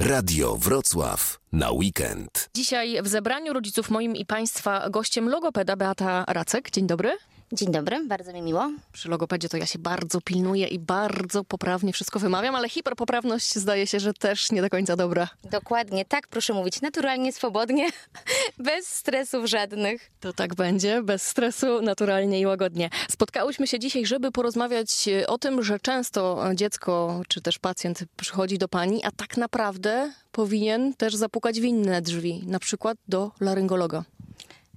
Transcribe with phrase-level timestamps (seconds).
[0.00, 2.50] Radio Wrocław na weekend.
[2.54, 6.70] Dzisiaj w zebraniu rodziców moim i Państwa gościem logopeda Beata Racek.
[6.70, 7.12] Dzień dobry.
[7.52, 8.72] Dzień dobry, bardzo mi miło.
[8.92, 13.86] Przy logopedzie to ja się bardzo pilnuję i bardzo poprawnie wszystko wymawiam, ale hiperpoprawność zdaje
[13.86, 15.28] się, że też nie do końca dobra.
[15.50, 17.88] Dokładnie, tak proszę mówić, naturalnie, swobodnie,
[18.58, 20.10] bez stresów żadnych.
[20.20, 22.90] To tak będzie, bez stresu, naturalnie i łagodnie.
[23.10, 28.68] Spotkałyśmy się dzisiaj, żeby porozmawiać o tym, że często dziecko czy też pacjent przychodzi do
[28.68, 34.04] pani, a tak naprawdę powinien też zapukać w inne drzwi, na przykład do laryngologa.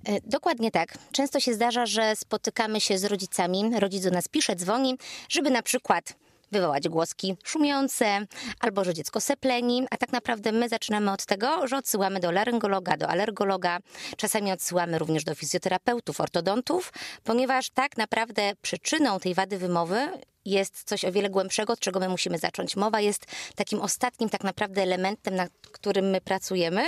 [0.08, 0.98] E, dokładnie tak.
[1.12, 4.98] Często się zdarza, że spotykamy się z rodzicami, rodzic do nas pisze, dzwoni,
[5.30, 6.14] żeby na przykład
[6.52, 8.26] wywołać głoski szumiące,
[8.60, 12.98] albo że dziecko sepleni, a tak naprawdę my zaczynamy od tego, że odsyłamy do laryngologa,
[12.98, 13.80] do alergologa,
[14.18, 20.08] czasami odsyłamy również do fizjoterapeutów, ortodontów, ponieważ tak naprawdę przyczyną tej wady wymowy
[20.46, 22.76] jest coś o wiele głębszego, od czego my musimy zacząć.
[22.76, 23.26] Mowa jest
[23.56, 26.84] takim ostatnim tak naprawdę elementem, nad którym my pracujemy.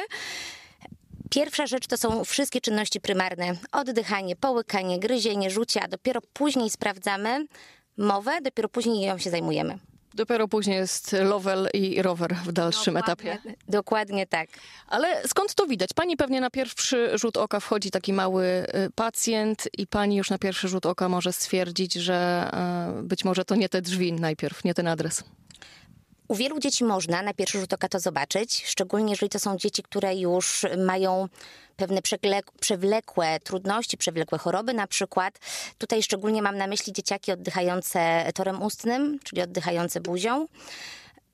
[1.29, 7.45] Pierwsza rzecz to są wszystkie czynności prymarne: oddychanie, połykanie, gryzienie, rzucie, a dopiero później sprawdzamy
[7.97, 9.79] mowę, dopiero później ją się zajmujemy.
[10.13, 13.53] Dopiero później jest level i rower w dalszym dokładnie, etapie.
[13.67, 14.49] Dokładnie tak.
[14.87, 15.89] Ale skąd to widać?
[15.95, 18.65] Pani pewnie na pierwszy rzut oka wchodzi taki mały y,
[18.95, 22.49] pacjent i pani już na pierwszy rzut oka może stwierdzić, że
[22.99, 25.23] y, być może to nie te drzwi najpierw, nie ten adres.
[26.27, 29.83] U wielu dzieci można na pierwszy rzut oka to zobaczyć, szczególnie jeżeli to są dzieci,
[29.83, 31.27] które już mają
[31.75, 32.01] pewne
[32.59, 35.39] przewlekłe trudności, przewlekłe choroby na przykład.
[35.77, 40.47] Tutaj szczególnie mam na myśli dzieciaki oddychające torem ustnym, czyli oddychające buzią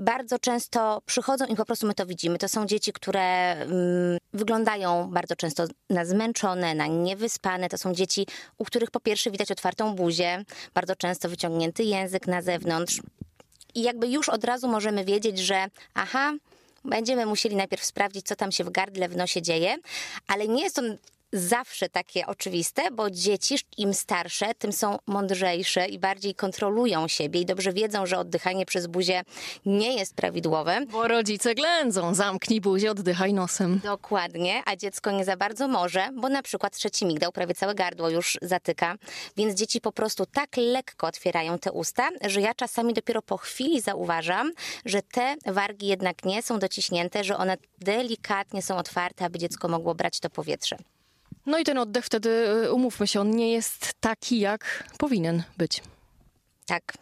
[0.02, 2.38] bardzo często przychodzą i po prostu my to widzimy.
[2.38, 7.69] To są dzieci, które mm, wyglądają bardzo często na zmęczone, na niewyspane.
[7.69, 12.42] To są dzieci, u których po pierwsze widać otwartą buzię, bardzo często wyciągnięty język na
[12.42, 13.02] zewnątrz.
[13.75, 16.33] I jakby już od razu możemy wiedzieć, że aha,
[16.86, 19.78] będziemy musieli najpierw sprawdzić, co tam się w gardle, w nosie dzieje,
[20.28, 20.81] ale nie jest to
[21.34, 27.46] zawsze takie oczywiste, bo dzieci im starsze, tym są mądrzejsze i bardziej kontrolują siebie i
[27.46, 29.24] dobrze wiedzą, że oddychanie przez buzię
[29.66, 30.86] nie jest prawidłowe.
[30.91, 33.80] Bo rodzice ględzą, zamknij buzię, oddychaj nosem.
[33.84, 38.09] Dokładnie, a dziecko nie za bardzo może, bo na przykład trzeci migdał prawie całe gardło
[38.09, 38.96] już zatyka,
[39.38, 43.81] więc dzieci po prostu tak lekko otwierają te usta, że ja czasami dopiero po chwili
[43.81, 44.52] zauważam,
[44.86, 49.96] że te wargi jednak nie są dociśnięte, że one delikatnie są otwarte, aby dziecko mogło
[49.96, 50.78] brać to powietrze.
[51.46, 52.29] No i ten oddech wtedy,
[52.66, 55.81] y, umówmy się, on nie jest taki, jak powinien być.
[56.66, 56.94] Tak.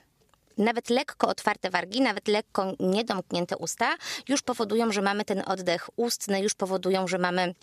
[0.57, 3.95] Nawet lekko otwarte wargi, nawet lekko niedomknięte usta
[4.27, 7.55] już powodują, że mamy ten oddech ustny, już powodują, że mamy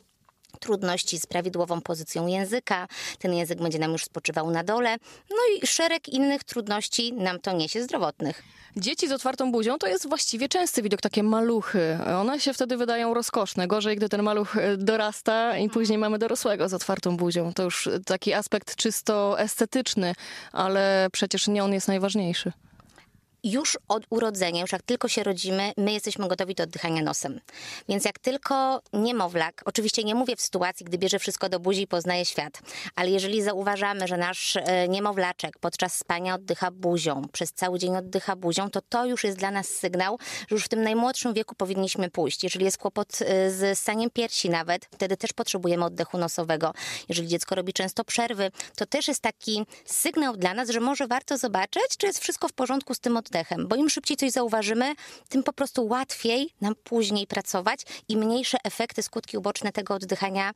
[0.57, 4.97] trudności z prawidłową pozycją języka, ten język będzie nam już spoczywał na dole,
[5.31, 8.43] no i szereg innych trudności nam to niesie zdrowotnych.
[8.77, 11.99] Dzieci z otwartą buzią to jest właściwie częsty widok, takie maluchy.
[12.21, 13.67] One się wtedy wydają rozkoszne.
[13.67, 17.53] Gorzej, gdy ten maluch e, dorasta i później mamy dorosłego z otwartą buzią.
[17.53, 20.15] To już taki aspekt czysto estetyczny,
[20.53, 22.53] ale przecież nie on jest najważniejszy
[23.51, 27.41] już od urodzenia, już jak tylko się rodzimy, my jesteśmy gotowi do oddychania nosem.
[27.89, 31.87] Więc jak tylko niemowlak, oczywiście nie mówię w sytuacji, gdy bierze wszystko do buzi i
[31.87, 32.61] poznaje świat,
[32.95, 38.37] ale jeżeli zauważamy, że nasz e, niemowlaczek podczas spania oddycha buzią, przez cały dzień oddycha
[38.37, 40.19] buzią, to to już jest dla nas sygnał,
[40.49, 42.45] że już w tym najmłodszym wieku powinniśmy pójść.
[42.45, 46.73] Jeżeli jest kłopot e, z staniem piersi nawet, wtedy też potrzebujemy oddechu nosowego.
[47.09, 51.39] Jeżeli dziecko robi często przerwy, to też jest taki sygnał dla nas, że może warto
[51.39, 54.95] zobaczyć, czy jest wszystko w porządku z tym oddechem oddechem, bo im szybciej coś zauważymy,
[55.29, 60.51] tym po prostu łatwiej nam później pracować i mniejsze efekty, skutki uboczne tego oddychania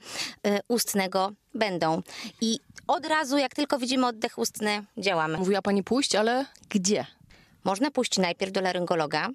[0.46, 2.02] y, ustnego będą.
[2.40, 5.38] I od razu, jak tylko widzimy oddech ustny, działamy.
[5.38, 7.06] Mówiła pani pójść, ale gdzie?
[7.64, 9.28] Można pójść najpierw do laryngologa,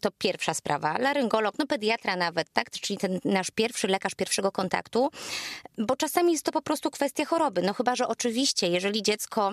[0.00, 0.98] to pierwsza sprawa.
[0.98, 2.70] Laryngolog, no pediatra nawet, tak?
[2.70, 5.10] Czyli ten nasz pierwszy lekarz pierwszego kontaktu,
[5.78, 7.62] bo czasami jest to po prostu kwestia choroby.
[7.62, 9.52] No chyba, że oczywiście, jeżeli dziecko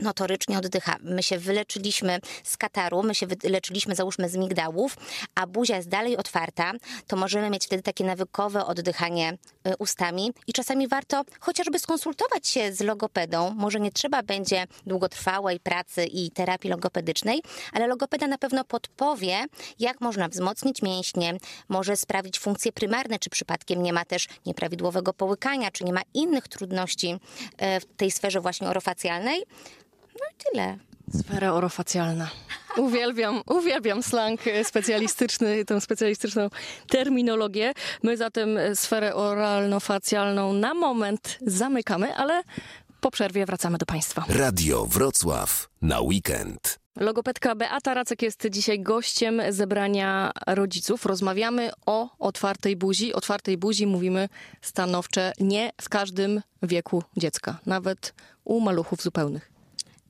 [0.00, 0.96] notorycznie oddycha.
[1.00, 4.96] My się wyleczyliśmy z kataru, my się wyleczyliśmy załóżmy z migdałów,
[5.34, 6.72] a buzia jest dalej otwarta,
[7.06, 12.72] to możemy mieć wtedy takie nawykowe oddychanie y, ustami i czasami warto chociażby skonsultować się
[12.72, 13.54] z logopedą.
[13.54, 19.44] Może nie trzeba będzie długotrwałej pracy i terapii logopedycznej, ale logopeda na pewno podpowie,
[19.78, 21.34] jak można wzmocnić mięśnie,
[21.68, 26.48] może sprawdzić funkcje prymarne, czy przypadkiem nie ma też nieprawidłowego połykania, czy nie ma innych
[26.48, 29.44] trudności y, w tej sferze właśnie orofacjalnej.
[30.38, 30.78] Tyle.
[31.20, 32.30] Sfera orofacjalna.
[32.76, 36.48] Uwielbiam, uwielbiam slang specjalistyczny, tę specjalistyczną
[36.88, 37.72] terminologię.
[38.02, 42.42] My zatem sferę oralno-facjalną na moment zamykamy, ale
[43.00, 44.24] po przerwie wracamy do Państwa.
[44.28, 46.78] Radio Wrocław na weekend.
[46.96, 51.06] Logopedka Beata Racek jest dzisiaj gościem zebrania rodziców.
[51.06, 53.14] Rozmawiamy o otwartej buzi.
[53.14, 54.28] Otwartej buzi mówimy
[54.62, 59.55] stanowcze nie w każdym wieku dziecka, nawet u maluchów zupełnych.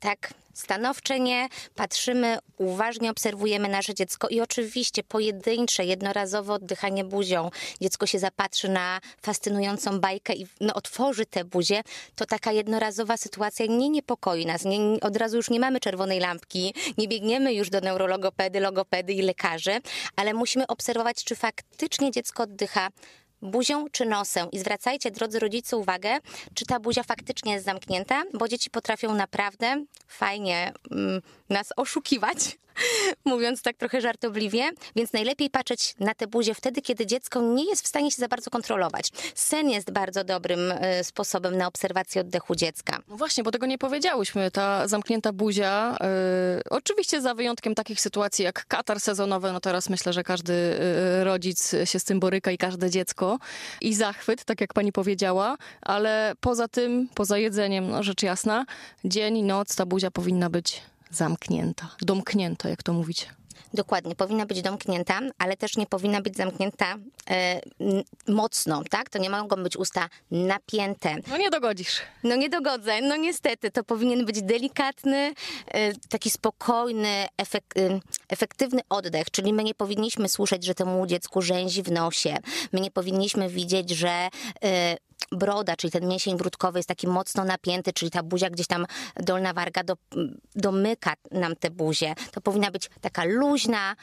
[0.01, 1.49] Tak, stanowcze nie.
[1.75, 7.51] Patrzymy, uważnie obserwujemy nasze dziecko i oczywiście pojedyncze, jednorazowe oddychanie buzią.
[7.81, 11.83] Dziecko się zapatrzy na fascynującą bajkę i no, otworzy tę buzię.
[12.15, 14.65] To taka jednorazowa sytuacja nie niepokoi nas.
[14.65, 19.23] Nie, od razu już nie mamy czerwonej lampki, nie biegniemy już do neurologopedy, logopedy i
[19.23, 19.81] lekarzy,
[20.17, 22.89] ale musimy obserwować, czy faktycznie dziecko oddycha
[23.51, 24.51] buzią czy nosem.
[24.51, 26.19] I zwracajcie, drodzy rodzice, uwagę,
[26.55, 32.59] czy ta buzia faktycznie jest zamknięta, bo dzieci potrafią naprawdę fajnie mm, nas oszukiwać,
[33.25, 37.85] mówiąc tak trochę żartobliwie, więc najlepiej patrzeć na tę buzię wtedy, kiedy dziecko nie jest
[37.85, 39.11] w stanie się za bardzo kontrolować.
[39.35, 42.99] Sen jest bardzo dobrym y, sposobem na obserwację oddechu dziecka.
[43.09, 44.51] No właśnie, bo tego nie powiedziałyśmy.
[44.51, 45.97] Ta zamknięta buzia,
[46.59, 51.25] y, oczywiście za wyjątkiem takich sytuacji jak katar sezonowy, no teraz myślę, że każdy y,
[51.25, 53.39] rodzic się z tym boryka i każde dziecko.
[53.81, 58.67] I zachwyt, tak jak pani powiedziała, ale poza tym, poza jedzeniem, no rzecz jasna,
[59.05, 60.83] dzień i noc ta buzia powinna być
[61.17, 63.27] zamknięta, domknięta, jak to mówicie.
[63.75, 66.97] Dokładnie, powinna być domknięta, ale też nie powinna być zamknięta
[67.31, 67.61] e,
[68.29, 69.11] mocno, tak?
[69.11, 71.17] To nie mogą być usta napięte.
[71.29, 72.01] No nie dogodzisz.
[72.25, 75.35] No nie dogodzę, no niestety, to powinien być delikatny,
[75.67, 81.43] e, taki spokojny, efek, e, efektywny oddech, czyli my nie powinniśmy słyszeć, że temu dziecku
[81.43, 82.37] rzęzi w nosie.
[82.73, 84.29] My nie powinniśmy widzieć, że
[84.65, 84.97] e,
[85.33, 88.87] broda, czyli ten mięsień brudkowy jest taki mocno napięty, czyli ta buzia gdzieś tam
[89.17, 89.97] dolna warga do,
[90.55, 92.15] domyka nam tę buzię.
[92.33, 93.97] To powinna być taka luźna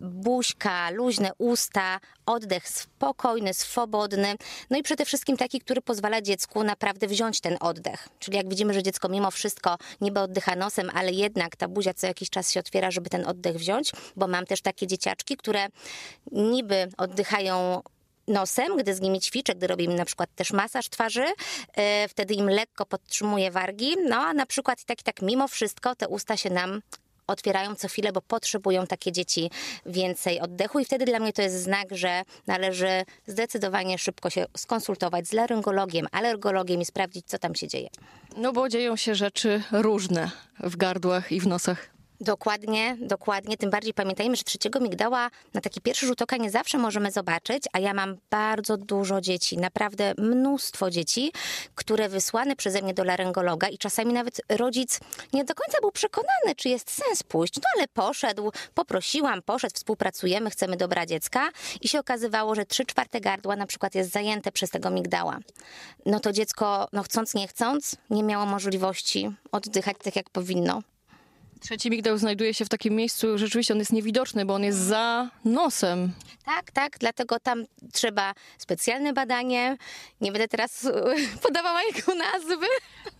[0.00, 4.36] buźka, luźne usta, oddech spokojny, swobodny,
[4.70, 8.08] no i przede wszystkim taki, który pozwala dziecku naprawdę wziąć ten oddech.
[8.18, 12.06] Czyli jak widzimy, że dziecko mimo wszystko niby oddycha nosem, ale jednak ta buzia co
[12.06, 15.66] jakiś czas się otwiera, żeby ten oddech wziąć, bo mam też takie dzieciaczki, które
[16.32, 17.82] niby oddychają
[18.30, 22.34] nosem, gdy z nimi ćwiczę, gdy robię im na przykład też masaż twarzy, yy, wtedy
[22.34, 26.08] im lekko podtrzymuję wargi, no a na przykład i tak i tak mimo wszystko te
[26.08, 26.82] usta się nam
[27.30, 29.50] otwierają co chwilę, bo potrzebują takie dzieci
[29.86, 35.28] więcej oddechu i wtedy dla mnie to jest znak, że należy zdecydowanie szybko się skonsultować
[35.28, 37.88] z laryngologiem, alergologiem i sprawdzić, co tam się dzieje.
[38.36, 40.30] No bo dzieją się rzeczy różne
[40.60, 41.99] w gardłach i w nosach.
[42.20, 43.56] Dokładnie, dokładnie.
[43.56, 47.64] Tym bardziej pamiętajmy, że trzeciego migdała na taki pierwszy rzut oka nie zawsze możemy zobaczyć,
[47.72, 51.32] a ja mam bardzo dużo dzieci, naprawdę mnóstwo dzieci,
[51.74, 55.00] które wysłane przeze mnie do laryngologa i czasami nawet rodzic
[55.32, 60.50] nie do końca był przekonany, czy jest sens pójść, no ale poszedł, poprosiłam, poszedł, współpracujemy,
[60.50, 61.48] chcemy dobra dziecka
[61.80, 65.38] i się okazywało, że trzy czwarte gardła na przykład jest zajęte przez tego migdała.
[66.06, 70.82] No to dziecko, no chcąc, nie chcąc, nie miało możliwości oddychać tak, jak powinno.
[71.60, 75.30] Trzeci migdał znajduje się w takim miejscu, rzeczywiście on jest niewidoczny, bo on jest za
[75.44, 76.12] nosem.
[76.44, 79.76] Tak, tak, dlatego tam trzeba specjalne badanie.
[80.20, 80.88] Nie będę teraz
[81.42, 82.66] podawała jego nazwy.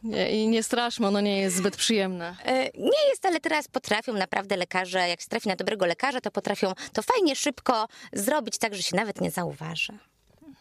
[0.03, 2.37] Nie, I nie straszmy, ono nie jest zbyt przyjemne.
[2.45, 6.31] E, Nie jest, ale teraz potrafią naprawdę lekarze, jak się trafi na dobrego lekarza, to
[6.31, 9.99] potrafią to fajnie, szybko zrobić tak, że się nawet nie zauważy.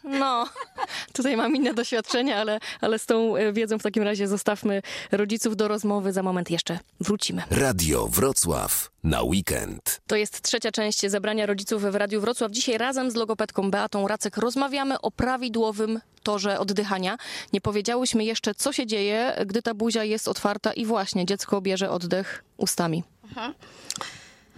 [0.04, 0.46] No,
[1.12, 4.82] tutaj mam inne doświadczenia, ale, ale z tą e, wiedzą w takim razie zostawmy
[5.12, 6.12] rodziców do rozmowy.
[6.12, 7.42] Za moment jeszcze wrócimy.
[7.50, 10.00] Radio Wrocław na weekend.
[10.06, 12.52] To jest trzecia część zebrania rodziców w Radiu Wrocław.
[12.52, 17.18] Dzisiaj razem z logopedką Beatą Racek rozmawiamy o prawidłowym torze oddychania.
[17.52, 21.90] Nie powiedziałyśmy jeszcze, co się dzieje, gdy ta buzia jest otwarta i właśnie dziecko bierze
[21.90, 23.04] oddech ustami.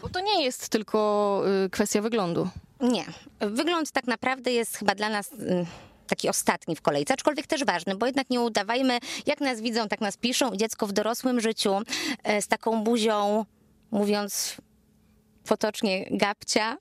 [0.02, 2.48] Bo to nie jest tylko y, kwestia wyglądu.
[2.82, 3.04] Nie.
[3.40, 5.66] Wygląd tak naprawdę jest chyba dla nas mm,
[6.06, 10.00] taki ostatni w kolejce, aczkolwiek też ważny, bo jednak nie udawajmy, jak nas widzą, tak
[10.00, 10.56] nas piszą.
[10.56, 11.74] Dziecko w dorosłym życiu
[12.24, 13.44] e, z taką buzią,
[13.90, 14.56] mówiąc
[15.44, 16.76] potocznie, gapcia,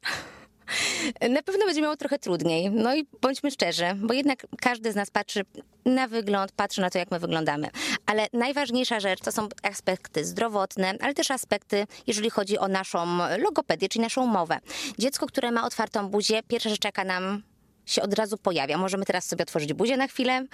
[1.30, 2.72] na pewno będzie miało trochę trudniej.
[2.72, 5.42] No i bądźmy szczerzy, bo jednak każdy z nas patrzy
[5.86, 7.70] na wygląd, patrzy na to, jak my wyglądamy.
[8.06, 13.90] Ale najważniejsza rzecz to są aspekty zdrowotne, ale też aspekty, jeżeli chodzi o naszą logopedię,
[13.90, 14.60] czyli naszą mowę.
[15.00, 17.44] Dziecko, które ma otwartą buzię, pierwsza rzecz, jaka nam
[17.86, 18.78] się od razu pojawia.
[18.78, 20.46] Możemy teraz sobie otworzyć buzię na chwilę,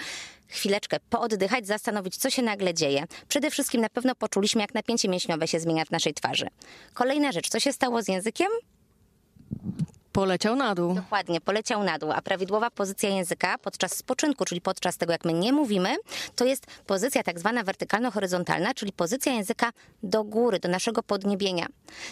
[0.47, 3.03] chwileczkę pooddychać, zastanowić, co się nagle dzieje.
[3.27, 6.47] Przede wszystkim na pewno poczuliśmy, jak napięcie mięśniowe się zmienia w naszej twarzy.
[6.93, 8.47] Kolejna rzecz, co się stało z językiem?
[10.17, 10.93] Poleciał na dół.
[10.93, 15.33] Dokładnie, poleciał na dół, a prawidłowa pozycja języka podczas spoczynku, czyli podczas tego, jak my
[15.33, 15.95] nie mówimy,
[16.35, 19.71] to jest pozycja tak zwana wertykalno-horyzontalna, czyli pozycja języka
[20.03, 21.65] do góry, do naszego podniebienia.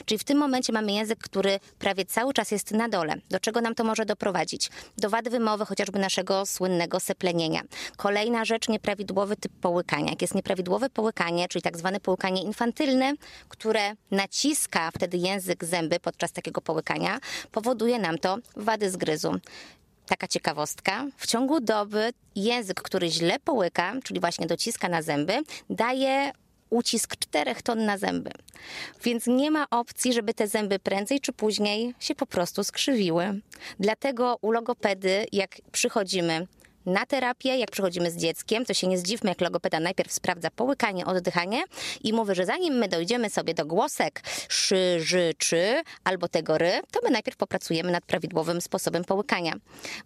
[0.05, 3.15] Czyli w tym momencie mamy język, który prawie cały czas jest na dole.
[3.29, 4.69] Do czego nam to może doprowadzić?
[4.97, 7.61] Do wady wymowy, chociażby naszego słynnego seplenienia.
[7.97, 10.09] Kolejna rzecz, nieprawidłowy typ połykania.
[10.09, 13.13] Jak jest nieprawidłowe połykanie, czyli tak zwane połykanie infantylne,
[13.49, 17.19] które naciska wtedy język zęby podczas takiego połykania,
[17.51, 19.35] powoduje nam to wady zgryzu.
[20.07, 21.05] Taka ciekawostka.
[21.17, 25.33] W ciągu doby język, który źle połyka, czyli właśnie dociska na zęby,
[25.69, 26.31] daje
[26.69, 28.31] ucisk 4 ton na zęby.
[29.03, 33.41] Więc nie ma opcji, żeby te zęby prędzej czy później się po prostu skrzywiły.
[33.79, 36.47] Dlatego u logopedy, jak przychodzimy
[36.85, 41.05] na terapię, jak przychodzimy z dzieckiem, to się nie zdziwmy, jak logopeda najpierw sprawdza połykanie,
[41.05, 41.63] oddychanie
[42.03, 46.71] i mówi, że zanim my dojdziemy sobie do głosek szy, ży, czy albo tego ry,
[46.91, 49.53] to my najpierw popracujemy nad prawidłowym sposobem połykania.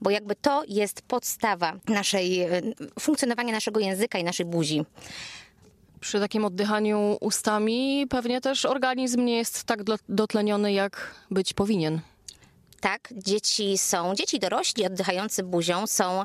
[0.01, 2.61] Bo jakby to jest podstawa naszej, e,
[2.99, 4.85] funkcjonowania naszego języka i naszej buzi.
[5.99, 12.01] Przy takim oddychaniu ustami pewnie też organizm nie jest tak dotleniony, jak być powinien
[12.79, 16.23] tak, dzieci są, dzieci dorośli oddychający buzią są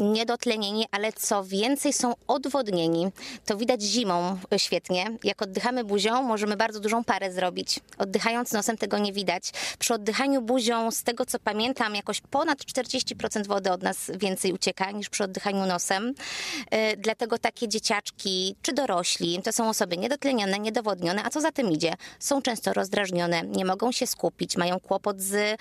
[0.00, 3.08] niedotlenieni, ale co więcej są odwodnieni.
[3.46, 5.06] To widać zimą świetnie.
[5.24, 7.80] Jak oddychamy buzią, możemy bardzo dużą parę zrobić.
[7.98, 9.50] Oddychając nosem tego nie widać.
[9.78, 14.90] Przy oddychaniu buzią, z tego co pamiętam, jakoś ponad 40% wody od nas więcej ucieka
[14.90, 16.14] niż przy oddychaniu nosem.
[16.72, 21.72] Yy, dlatego takie dzieciaczki czy dorośli to są osoby niedotlenione, niedowodnione, a co za tym
[21.72, 21.94] idzie?
[22.18, 25.60] Są często rozdrażnione, nie mogą się skupić, mają kłopot z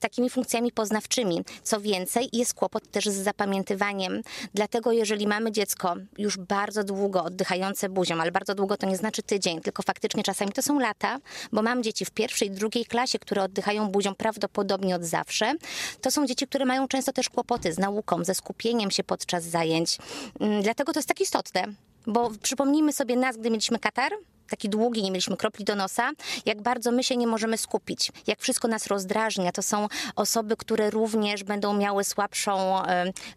[0.00, 1.44] takimi funkcjami poznawczymi.
[1.62, 4.22] Co więcej, jest kłopot też z zapamiętywaniem.
[4.54, 9.22] Dlatego, jeżeli mamy dziecko już bardzo długo oddychające buzią, ale bardzo długo to nie znaczy
[9.22, 11.18] tydzień, tylko faktycznie czasami to są lata,
[11.52, 15.54] bo mam dzieci w pierwszej, drugiej klasie, które oddychają buzią prawdopodobnie od zawsze.
[16.00, 19.98] To są dzieci, które mają często też kłopoty z nauką, ze skupieniem się podczas zajęć.
[20.40, 21.64] Mm, dlatego to jest tak istotne.
[22.06, 24.12] Bo przypomnijmy sobie nas, gdy mieliśmy katar,
[24.52, 26.10] taki długi, nie mieliśmy kropli do nosa,
[26.46, 29.52] jak bardzo my się nie możemy skupić, jak wszystko nas rozdrażnia.
[29.52, 32.82] To są osoby, które również będą miały słabszą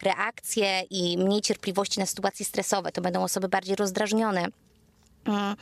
[0.04, 2.92] reakcję i mniej cierpliwości na sytuacje stresowe.
[2.92, 4.48] To będą osoby bardziej rozdrażnione.
[5.26, 5.56] Mm.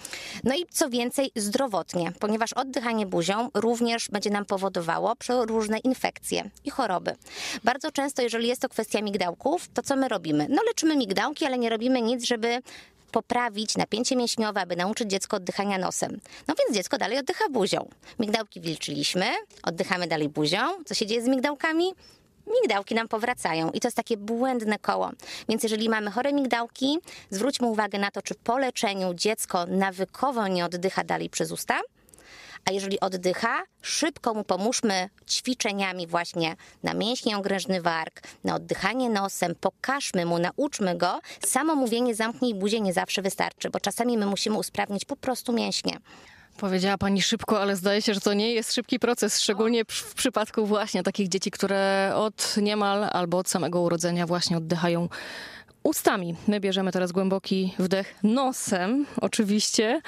[0.44, 6.70] No i co więcej, zdrowotnie, ponieważ oddychanie buzią również będzie nam powodowało różne infekcje i
[6.70, 7.16] choroby.
[7.64, 10.48] Bardzo często, jeżeli jest to kwestia migdałków, to co my robimy?
[10.50, 12.62] No leczymy migdałki, ale nie robimy nic, żeby
[13.14, 16.20] poprawić napięcie mięśniowe, aby nauczyć dziecko oddychania nosem.
[16.48, 17.90] No więc dziecko dalej oddycha buzią.
[18.20, 19.26] Migdałki wilczyliśmy,
[19.64, 20.60] oddychamy dalej buzią.
[20.86, 21.94] Co się dzieje z migdałkami?
[22.62, 25.12] migdałki nam powracają i to jest takie błędne koło.
[25.50, 30.66] Więc jeżeli mamy chore migdałki, zwróćmy uwagę na to, czy po leczeniu dziecko nawykowo nie
[30.66, 31.80] oddycha dalej przez usta,
[32.66, 39.56] a jeżeli oddycha, szybko mu pomóżmy ćwiczeniami właśnie na mięśnie ogrężny warg, na oddychanie nosem,
[39.56, 41.20] pokażmy mu, nauczmy go.
[41.46, 45.98] Samo mówienie zamknij buzię nie zawsze wystarczy, bo czasami my musimy usprawnić po prostu mięśnie.
[46.58, 50.66] Powiedziała pani szybko, ale zdaje się, że to nie jest szybki proces, szczególnie w przypadku
[50.66, 55.10] właśnie takich dzieci, które od niemal albo od samego urodzenia właśnie oddychają
[55.84, 56.36] ustami.
[56.48, 60.02] My bierzemy teraz głęboki wdech nosem, oczywiście,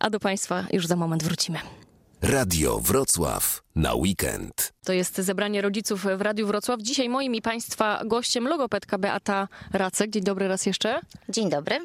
[0.00, 1.58] a do Państwa już za moment wrócimy.
[2.22, 4.72] Radio Wrocław na weekend.
[4.84, 6.80] To jest zebranie rodziców w Radiu Wrocław.
[6.82, 10.10] Dzisiaj moim i Państwa gościem logopedka Beata Racek.
[10.10, 11.00] Dzień dobry raz jeszcze.
[11.28, 11.78] Dzień dobry.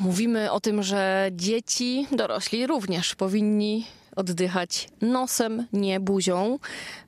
[0.00, 3.86] Mówimy o tym, że dzieci, dorośli również powinni
[4.16, 6.58] oddychać nosem, nie buzią.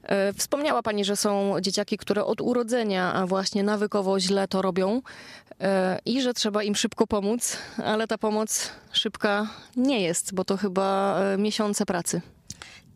[0.03, 5.03] E, wspomniała Pani, że są dzieciaki, które od urodzenia właśnie nawykowo źle to robią
[5.61, 10.57] e, i że trzeba im szybko pomóc, ale ta pomoc szybka nie jest, bo to
[10.57, 12.21] chyba e, miesiące pracy.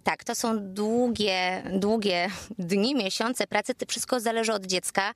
[0.06, 3.74] Tak, to są długie, długie dni, miesiące pracy.
[3.74, 5.14] To wszystko zależy od dziecka.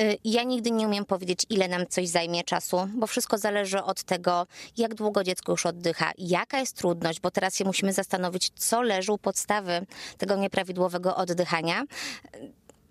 [0.00, 4.02] Y, ja nigdy nie umiem powiedzieć, ile nam coś zajmie czasu, bo wszystko zależy od
[4.02, 4.46] tego,
[4.76, 9.12] jak długo dziecko już oddycha, jaka jest trudność, bo teraz się musimy zastanowić, co leży
[9.12, 9.86] u podstawy
[10.18, 11.84] tego nieprawidłowego oddychania.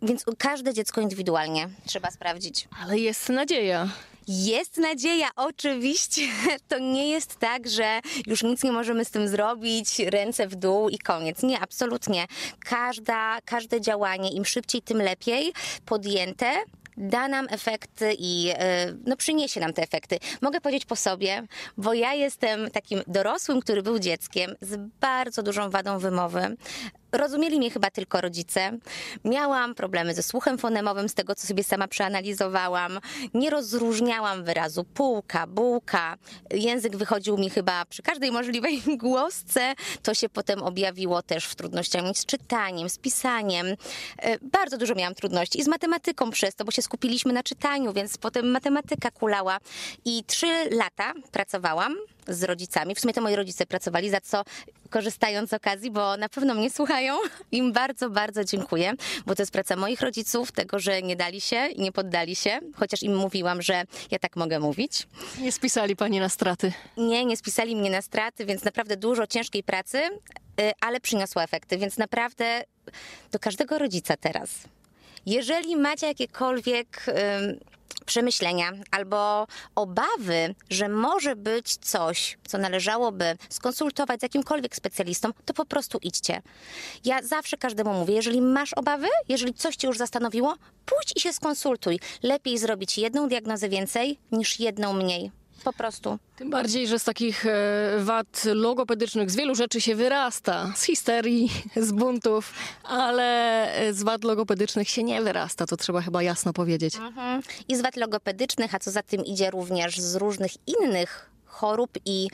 [0.02, 2.68] Więc każde dziecko indywidualnie trzeba sprawdzić.
[2.84, 3.90] Ale jest nadzieja.
[4.32, 6.22] Jest nadzieja, oczywiście.
[6.68, 10.90] To nie jest tak, że już nic nie możemy z tym zrobić, ręce w dół
[10.90, 11.44] i koniec.
[11.44, 12.26] Nie, absolutnie.
[12.60, 15.54] Każda, każde działanie, im szybciej, tym lepiej
[15.86, 16.54] podjęte,
[16.98, 20.20] da nam efekty i e, no, przyniesie nam te efekty.
[20.42, 25.70] Mogę powiedzieć po sobie, bo ja jestem takim dorosłym, który był dzieckiem z bardzo dużą
[25.70, 26.56] wadą wymowy
[27.12, 28.72] rozumieli mnie chyba tylko rodzice.
[29.26, 33.00] Miałam problemy ze słuchem fonemowym, z tego co sobie sama przeanalizowałam.
[33.34, 36.18] Nie rozróżniałam wyrazu półka, bułka.
[36.52, 39.74] Język wychodził mi chyba przy każdej możliwej głosce.
[40.04, 43.68] To się potem objawiło też w trudnościach z czytaniem, z pisaniem.
[44.18, 47.94] E, Bardzo dużo miałam trudności i z matematyką przez to, bo się skupiliśmy na czytaniu,
[47.94, 49.58] więc potem matematyka kulała.
[50.06, 51.96] I trzy lata pracowałam
[52.30, 52.96] z rodzicami.
[52.96, 54.44] W sumie to moi rodzice pracowali, za co
[54.90, 57.18] korzystając z okazji, bo na pewno mnie słuchają,
[57.52, 58.94] im bardzo, bardzo dziękuję,
[59.26, 62.60] bo to jest praca moich rodziców, tego, że nie dali się i nie poddali się,
[62.76, 65.08] chociaż im mówiłam, że ja tak mogę mówić.
[65.40, 66.74] Nie spisali pani na straty.
[66.98, 71.78] Nie, nie spisali mnie na straty, więc naprawdę dużo ciężkiej pracy, y, ale przyniosła efekty,
[71.78, 72.64] więc naprawdę
[73.32, 74.50] do każdego rodzica teraz.
[75.26, 77.06] Jeżeli macie jakiekolwiek
[78.06, 85.66] przemyślenia albo obawy, że może być coś, co należałoby skonsultować z jakimkolwiek specjalistą, to po
[85.66, 86.42] prostu idźcie.
[87.06, 91.34] Ja zawsze każdemu mówię, jeżeli masz obawy, jeżeli coś cię już zastanowiło, pójdź i się
[91.34, 92.00] skonsultuj.
[92.24, 95.32] Lepiej zrobić jedną diagnozę więcej niż jedną mniej.
[95.64, 96.18] Po prostu.
[96.36, 97.50] Tym bardziej, że z takich e,
[98.00, 100.74] wad logopedycznych z wielu rzeczy się wyrasta.
[100.76, 101.52] Z histerii,
[101.88, 105.66] z buntów, ale e, z wad logopedycznych się nie wyrasta.
[105.66, 106.96] To trzeba chyba jasno powiedzieć.
[106.96, 107.42] Mhm.
[107.68, 112.28] I z wad logopedycznych, a co za tym idzie również z różnych innych chorób i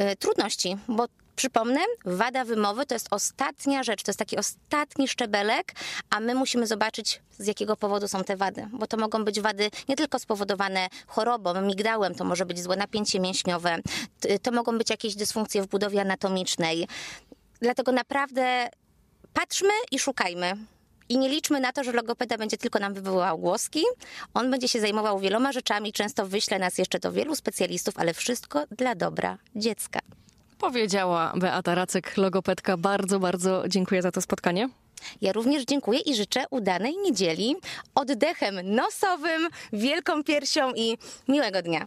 [0.00, 1.06] y, trudności, bo
[1.40, 5.72] Przypomnę, wada wymowy to jest ostatnia rzecz, to jest taki ostatni szczebelek,
[6.10, 8.68] a my musimy zobaczyć, z jakiego powodu są te wady.
[8.72, 13.20] Bo to mogą być wady nie tylko spowodowane chorobą, migdałem, to może być złe napięcie
[13.20, 13.78] mięśniowe,
[14.42, 16.88] to mogą być jakieś dysfunkcje w budowie anatomicznej.
[17.60, 18.68] Dlatego naprawdę
[19.32, 20.56] patrzmy i szukajmy.
[21.08, 23.82] I nie liczmy na to, że logopeda będzie tylko nam wywoływał głoski.
[24.34, 28.66] On będzie się zajmował wieloma rzeczami, często wyśle nas jeszcze do wielu specjalistów, ale wszystko
[28.70, 30.00] dla dobra dziecka.
[30.60, 32.76] Powiedziała Beata Racek, logopedka.
[32.76, 34.68] Bardzo, bardzo dziękuję za to spotkanie.
[35.20, 37.56] Ja również dziękuję i życzę udanej niedzieli,
[37.94, 40.98] oddechem nosowym, wielką piersią i
[41.28, 41.86] miłego dnia.